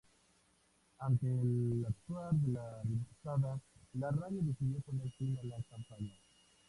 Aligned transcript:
Ante 0.97 1.27
el 1.27 1.85
actuar 1.87 2.31
de 2.33 2.53
la 2.53 2.81
diputada, 2.85 3.61
la 3.99 4.09
radio 4.09 4.41
decidió 4.41 4.79
poner 4.79 5.11
fin 5.11 5.37
a 5.37 5.43
la 5.43 5.61
campaña. 5.69 6.17